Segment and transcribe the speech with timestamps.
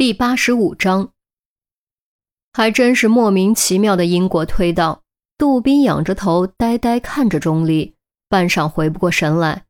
[0.00, 1.10] 第八十五章，
[2.54, 5.02] 还真是莫名其妙的因果推导。
[5.36, 7.94] 杜宾仰着头，呆呆看着钟离，
[8.26, 9.64] 半晌回不过神来。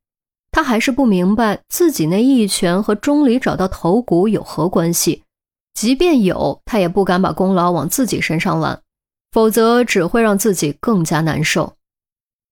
[0.52, 5.24] 他还是不明白自己那一拳和钟离找到头骨有何关系。
[5.74, 8.82] 即便有，他也不敢把功劳往自己身上揽，
[9.32, 11.74] 否则只会让自己更加难受。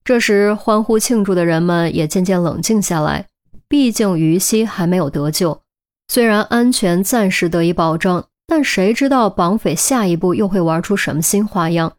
[0.02, 3.29] 这时，欢呼庆祝的人们也渐渐冷静下来。
[3.68, 5.60] 毕竟于西还没有得救。
[6.09, 11.92] 虽然安全暂时得以保证，但谁知道绑匪下一步又会玩出什么新花样？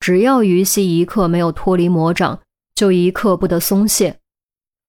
[0.00, 2.40] 只要于西一刻没有脱离魔掌，
[2.74, 4.18] 就一刻不得松懈。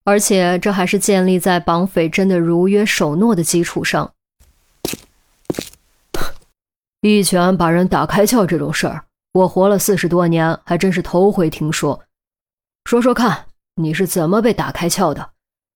[0.06, 4.12] 而且这还是建立在绑匪真的如约守诺的基础上。
[7.02, 12.02] 一拳把人打开窍这种事儿，我活了四十多年，还真是头回听说。
[12.86, 13.46] 说说看，
[13.76, 15.30] 你是怎么被打开窍的？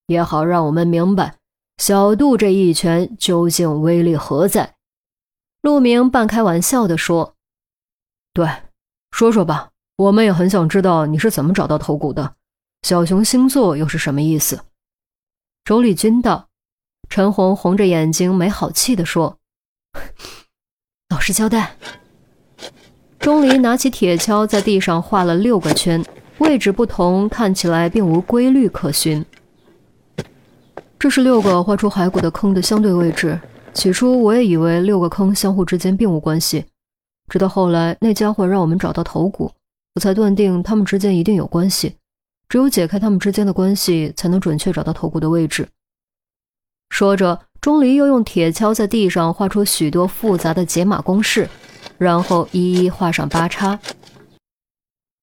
[0.07, 1.35] 也好让我们明白。
[1.77, 4.75] 小杜这一拳究竟威力何在？
[5.61, 7.35] 陆明半开玩笑地说
[8.33, 8.49] ：“对，
[9.11, 12.35] 说说吧，我们也很想知道你是怎么找到头骨的。
[12.81, 14.61] 小熊星座又是什么意思？”
[15.63, 16.47] 周丽君道。
[17.09, 19.37] 陈红红着眼睛，没好气地说
[21.07, 21.77] ：“老实交代。”
[23.17, 26.03] 钟离拿起铁锹，在地上画了六个圈，
[26.39, 29.25] 位置不同，看起来并无规律可循。
[30.99, 33.39] 这是六个画出骸骨的坑的相对位置。
[33.73, 36.65] 起初我也以为六个坑相互之间并无关系，
[37.31, 39.51] 直到后来那家伙让我们找到头骨，
[39.93, 41.95] 我才断定他们之间一定有关系。
[42.49, 45.67] 只有解开他们之间的关系，才能准确找到头骨的位置。
[46.89, 51.47] 说着，钟离又用铁锹在地上画出许多复杂的解码公式，
[51.99, 53.77] 然后一一画上八叉。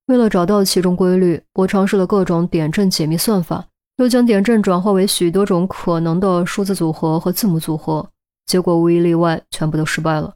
[0.06, 3.64] 为了找到其中规律，我尝试了各种点阵解密算法。
[3.96, 8.10] 又将点阵转化为许多种可能的数字组合和字母组合，
[8.46, 10.34] 结果无一例外，全部都失败了。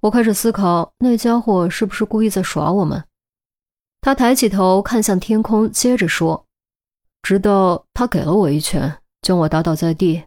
[0.00, 3.04] 我开始思考，那家伙是不是故意在耍我们？
[4.00, 6.46] 他抬起头看向天空，接着说
[7.22, 10.22] ：“直到他给了我一拳，将我打倒在地。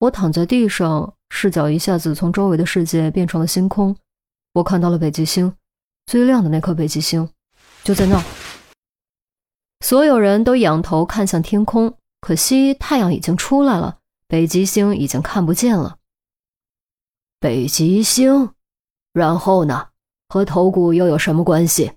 [0.00, 3.96] 我躺在地上，视角一下子从周围的世界变成了星空。
[4.54, 5.54] 我看到了北极星，
[6.06, 7.30] 最亮的那颗北极星，
[7.84, 8.22] 就在那。”
[9.80, 11.94] 所有人都仰头看向天空。
[12.22, 15.98] 可惜太阳已经出来了，北极星已经看不见了。
[17.40, 18.52] 北极星，
[19.12, 19.88] 然后呢？
[20.28, 21.92] 和头骨又有什么关系？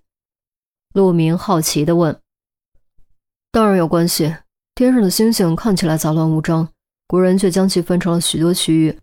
[0.94, 2.20] 陆明好奇地问。
[3.52, 4.36] 当然有关系。
[4.74, 6.68] 天上的星星看起来杂乱无章，
[7.08, 9.00] 古人却将其分成了许多区域，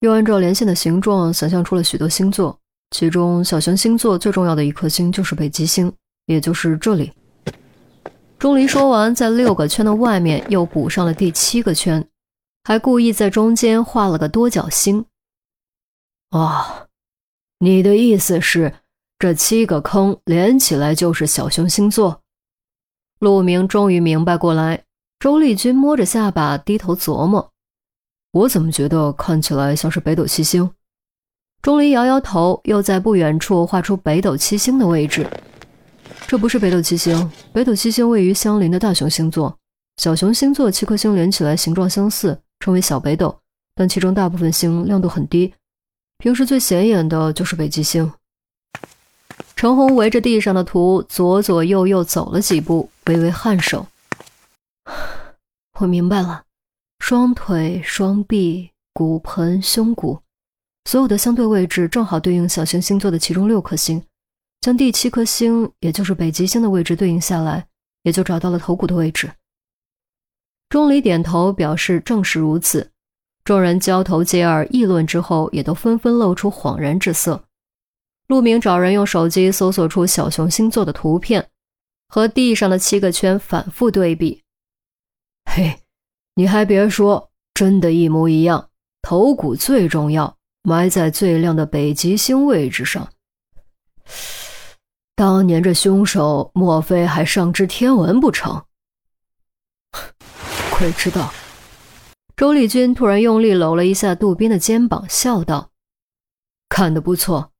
[0.00, 2.58] 又按照连线的形状想象出了许多星座。
[2.90, 5.90] 其中小熊星座最重要的一颗星就是北极星，
[6.26, 7.12] 也就是这里。
[8.44, 12.06] 钟离说完，在六个圈的外面又补上了第七个圈，
[12.62, 15.06] 还故意在中间画了个多角星。
[16.28, 16.88] 哦，
[17.60, 18.74] 你的意思是，
[19.18, 22.20] 这七个坑连起来就是小熊星座？
[23.18, 24.84] 陆明终于明白过来。
[25.18, 27.50] 周丽君摸着下巴，低头琢磨：
[28.32, 30.70] 我怎么觉得看起来像是北斗七星？
[31.62, 35.26] 钟离摇摇头，又在不远处画出北斗七星的位置。
[36.26, 39.56] 这不是北斗七星，北斗七星位于相邻的大熊星座。
[39.96, 43.38] 小熊星座七颗星连起来形状相似，称为小北斗，
[43.74, 45.54] 但其中大部分星亮度很低，
[46.18, 48.12] 平时最显眼的就是北极星。
[49.54, 53.86] 陈红围着地上的图左左右右走了几步，微微颔首
[55.78, 56.42] ：“我明白了，
[56.98, 60.20] 双腿、双臂、骨盆、胸骨，
[60.86, 64.02] 所有的相对位置正好对应小熊星座的其中六颗星。”
[64.64, 67.66] 将第七颗星，也就是北极星的位置对应下来，
[68.02, 69.30] 也就找到了头骨的位置。
[70.70, 72.90] 钟离点头表示正是如此。
[73.44, 77.44] 众人交头接耳议论之后，也都纷纷露出恍然之色。
[78.28, 81.50] 陆明找人用手机搜索出小熊星座的图片，
[82.08, 84.44] 和地上的七个圈反复对比。
[85.44, 85.78] 嘿，
[86.36, 88.70] 你还别说，真的一模一样。
[89.02, 93.10] 头骨最重要，埋在最亮的北极星位置上。
[95.16, 98.64] 当年这凶手莫非还上知天文不成？
[100.76, 101.32] 鬼知道。
[102.36, 105.70] 周丽君突然用力搂了一下杜宾的肩膀，笑道
[106.68, 107.52] ：“看得不错，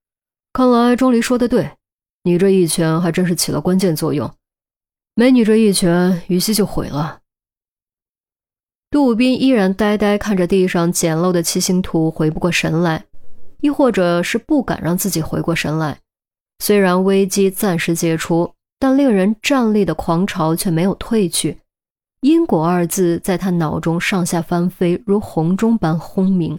[0.52, 1.76] 看来钟离说的对，
[2.24, 4.34] 你这一拳还真是起了关键作用。
[5.14, 7.20] 没你这一拳，于西就毁了。”
[8.90, 13.04] 杜宾依然呆呆看着地上简陋的七星图，回不过神来，
[13.60, 16.00] 亦或者是不敢让自己回过神来。
[16.58, 21.58] 虽然危机暂时解除，但令人战栗的狂潮却没有退去。
[22.20, 26.58] 因果二字在他脑中上下翻飞，如洪钟般轰鸣。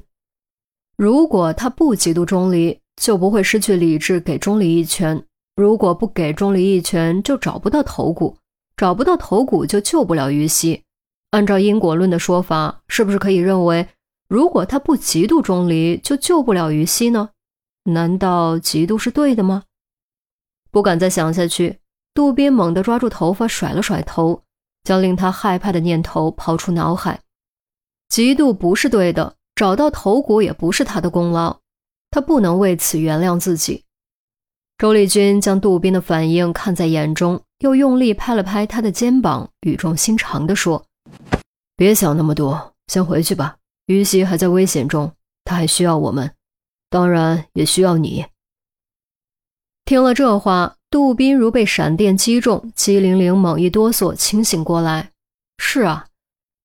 [0.95, 5.17] 如果他不嫉妒钟离，就不会失去理智给钟离一拳；
[5.55, 8.37] 如果不给钟离一拳，就找不到头骨，
[8.77, 10.83] 找不到头骨就救不了于西。
[11.31, 13.87] 按照因果论的说法，是不是可以认为，
[14.29, 17.31] 如果他不嫉妒钟离，就救不了于西呢？
[17.85, 19.63] 难道嫉妒是对的吗？
[20.75, 21.79] 不敢再想下去，
[22.13, 24.43] 杜宾猛地抓住头发，甩了甩头，
[24.83, 27.17] 将令他害怕的念头抛出脑海。
[28.09, 31.61] 嫉妒不是对的，找到头骨也不是他的功劳，
[32.11, 33.85] 他不能为此原谅自己。
[34.77, 40.85] 周丽君将杜宾的反应看在眼中，又用力拍了拍他的肩膀，语重心长地说。
[41.77, 43.55] 别想那么多，先回去吧。
[43.85, 45.09] 于西还在危险中，
[45.45, 46.29] 他还需要我们，
[46.89, 48.25] 当然也需要你。
[49.85, 55.11] 听了这话，杜宾如被闪电击中，机灵灵猛一哆嗦，清醒过来。
[55.59, 56.07] 是啊，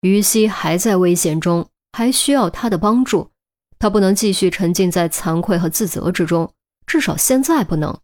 [0.01, 3.29] 于西还在危险中，还需要他的帮助。
[3.77, 6.51] 他不能继续沉浸在惭愧和自责之中，
[6.87, 7.95] 至少现在不能。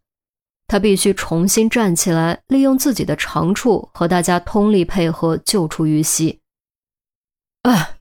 [0.68, 6.38] 他必须重新站起来，利用自己的长处和大家通力配合，救出于西。
[7.62, 7.98] 哎，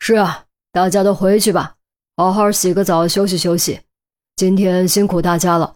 [0.00, 1.76] 是啊，大家都回去吧，
[2.16, 3.82] 好好洗个澡，休息休息。
[4.34, 5.75] 今天辛苦大家了，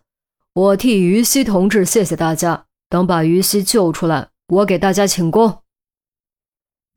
[0.53, 2.67] 我替于西同志谢谢大家。
[2.89, 5.63] 等把于西救出来，我给大家请功。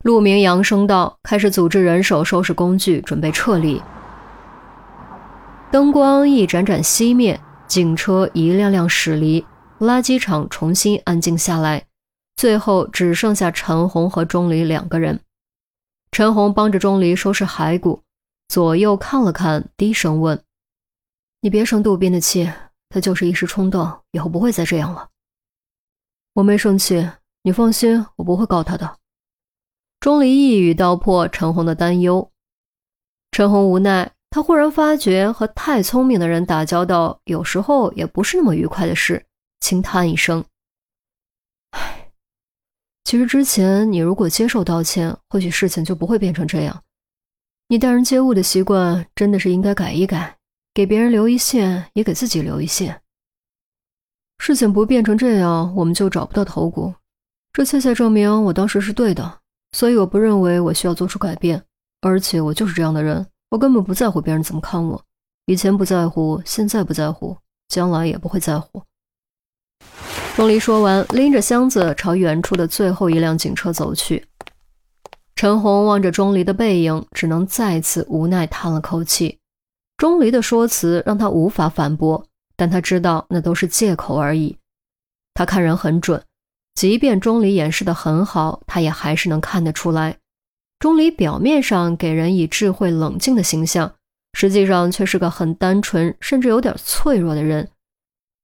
[0.02, 3.80] 陆明扬声道，开始组织人手，收拾工具，准备撤离。
[5.70, 7.40] 灯光一盏盏熄灭。
[7.66, 9.44] 警车一辆辆驶离，
[9.80, 11.86] 垃圾场重新安静下来，
[12.36, 15.20] 最后只剩下陈红和钟离两个人。
[16.12, 18.02] 陈红帮着钟离收拾骸骨，
[18.48, 20.40] 左右看了看，低声问
[21.40, 22.48] ：“你别生杜宾的气，
[22.88, 25.08] 他就是一时冲动，以后不会再这样了。”
[26.34, 27.10] 我没生气，
[27.42, 28.98] 你放心，我不会告他的。
[30.00, 32.30] 钟离一语道破陈红的担忧。
[33.30, 34.10] 陈红无奈。
[34.30, 39.24] 他忽然发觉和太聪明的人打交道，有时候也不是那么愉快的事，
[39.60, 40.44] 轻叹一声
[41.70, 42.10] ：“唉，
[43.04, 46.82] 其实之前你如果接受道歉，或许事情就不会变成这样。
[47.68, 50.36] 你待人接物的习惯真的是应该改一改，
[50.74, 53.00] 给别人留一线，也给自己留一线。
[54.38, 56.92] 事情不变成这样，我们就找不到头骨。
[57.52, 59.38] 这恰恰证明我当时是对的，
[59.70, 61.62] 所以我不认为我需要做出改变，
[62.00, 65.00] 而且我就是这样的人。”我根本不在乎别人怎么看我，
[65.46, 67.36] 以前不在乎，现在不在乎，
[67.68, 68.82] 将来也不会在乎。
[70.34, 74.26] 钟离说完，拎着箱子朝远处的最后一辆警车走去。
[75.36, 79.38] 陈红望着钟离的背影，只能再次无奈叹了口气。
[79.96, 82.26] 钟离的说辞让他无法反驳，
[82.56, 84.58] 但他知道那都是借口而已。
[85.34, 86.22] 他看人很准，
[86.74, 90.18] 即便钟离掩饰得很好，他也还是能看得出来。
[90.80, 93.94] 钟离表面上给人以智慧冷静的形象，
[94.34, 97.70] 实际上却是个很单纯，甚至有点脆弱的人，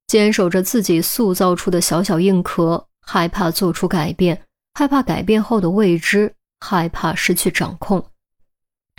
[0.07, 4.41] 坚守着自己塑造出的小小硬壳，害怕做出改变，
[4.75, 8.05] 害怕改变后的未知，害怕失去掌控。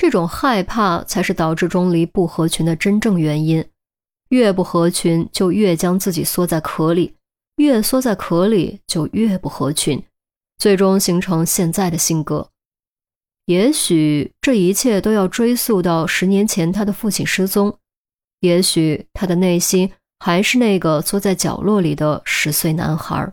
[0.01, 3.63] 这种害怕才是导致钟离不合群的真正原因。
[4.29, 7.13] 越不合群，就越将自己缩在壳里；
[7.57, 10.03] 越缩在壳里，就越不合群，
[10.57, 12.49] 最终形成现在的性格。
[13.45, 17.77] 也许这一切都要追溯到十年前他的父亲失踪，
[18.39, 23.31] 也许他的内心还是那个缩在角落里的十岁男孩。